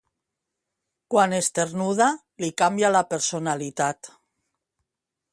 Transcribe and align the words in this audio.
Quan 1.15 1.35
esternuda, 1.39 2.07
li 2.43 2.49
canvia 2.61 2.91
la 2.95 3.03
personalitat. 3.11 4.09